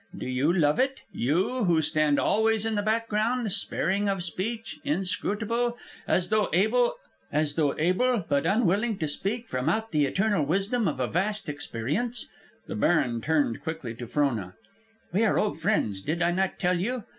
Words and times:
Do 0.17 0.25
you 0.25 0.51
love 0.51 0.79
it? 0.79 1.01
you, 1.11 1.65
who 1.65 1.79
stand 1.83 2.17
always 2.19 2.65
in 2.65 2.73
the 2.73 2.81
background, 2.81 3.51
sparing 3.51 4.09
of 4.09 4.23
speech, 4.23 4.79
inscrutable, 4.83 5.77
as 6.07 6.29
though 6.29 6.49
able 6.53 6.95
but 8.27 8.47
unwilling 8.47 8.97
to 8.97 9.07
speak 9.07 9.47
from 9.47 9.69
out 9.69 9.91
the 9.91 10.07
eternal 10.07 10.43
wisdom 10.43 10.87
of 10.87 10.99
a 10.99 11.05
vast 11.05 11.47
experience." 11.47 12.27
The 12.65 12.73
baron 12.73 13.21
turned 13.21 13.61
quickly 13.61 13.93
to 13.93 14.07
Frona. 14.07 14.55
"We 15.13 15.23
are 15.23 15.37
old 15.37 15.61
friends, 15.61 16.01
did 16.01 16.23
I 16.23 16.31
not 16.31 16.57
tell 16.57 16.79
you? 16.79 17.03